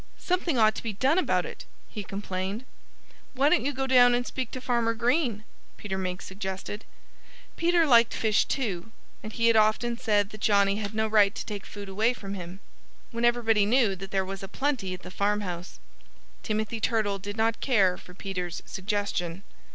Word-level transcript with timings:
"Something 0.17 0.57
ought 0.57 0.73
to 0.77 0.81
be 0.81 0.93
done 0.93 1.19
about 1.19 1.45
it!" 1.45 1.63
he 1.87 2.03
complained. 2.03 2.65
"Why 3.35 3.49
don't 3.49 3.63
you 3.63 3.71
go 3.71 3.85
down 3.85 4.15
and 4.15 4.25
speak 4.25 4.49
to 4.49 4.59
Farmer 4.59 4.95
Green?" 4.95 5.43
Peter 5.77 5.95
Mink 5.95 6.23
suggested. 6.23 6.83
Peter 7.55 7.85
liked 7.85 8.15
fish, 8.15 8.45
too. 8.45 8.91
And 9.21 9.31
he 9.31 9.45
had 9.45 9.55
often 9.55 9.99
said 9.99 10.31
that 10.31 10.41
Johnnie 10.41 10.77
had 10.77 10.95
no 10.95 11.05
right 11.07 11.35
to 11.35 11.45
take 11.45 11.67
food 11.67 11.87
away 11.87 12.13
from 12.15 12.33
him, 12.33 12.61
when 13.11 13.23
everybody 13.25 13.63
knew 13.67 13.95
that 13.95 14.09
there 14.09 14.25
was 14.25 14.41
a 14.41 14.47
plenty 14.47 14.95
at 14.95 15.03
the 15.03 15.11
farmhouse. 15.11 15.79
Timothy 16.41 16.79
Turtle 16.79 17.19
did 17.19 17.37
not 17.37 17.59
care 17.61 17.95
for 17.95 18.15
Peter's 18.15 18.63
suggestion. 18.65 19.43